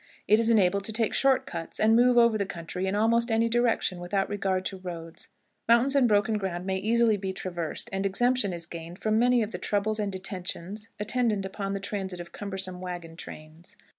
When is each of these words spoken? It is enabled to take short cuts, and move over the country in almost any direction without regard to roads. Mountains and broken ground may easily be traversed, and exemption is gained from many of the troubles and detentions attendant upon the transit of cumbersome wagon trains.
It 0.27 0.39
is 0.39 0.49
enabled 0.49 0.83
to 0.85 0.91
take 0.91 1.13
short 1.13 1.45
cuts, 1.45 1.79
and 1.79 1.95
move 1.95 2.17
over 2.17 2.35
the 2.35 2.43
country 2.47 2.87
in 2.87 2.95
almost 2.95 3.29
any 3.29 3.47
direction 3.47 3.99
without 3.99 4.29
regard 4.29 4.65
to 4.65 4.77
roads. 4.77 5.29
Mountains 5.67 5.95
and 5.95 6.07
broken 6.07 6.39
ground 6.39 6.65
may 6.65 6.77
easily 6.77 7.17
be 7.17 7.31
traversed, 7.31 7.87
and 7.93 8.03
exemption 8.03 8.51
is 8.51 8.65
gained 8.65 8.97
from 8.97 9.19
many 9.19 9.43
of 9.43 9.51
the 9.51 9.59
troubles 9.59 9.99
and 9.99 10.11
detentions 10.11 10.89
attendant 10.99 11.45
upon 11.45 11.73
the 11.73 11.79
transit 11.79 12.19
of 12.19 12.31
cumbersome 12.31 12.81
wagon 12.81 13.15
trains. 13.15 13.77